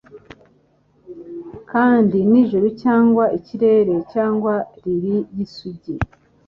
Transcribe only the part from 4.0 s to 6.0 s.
cyangwa lili y'isugi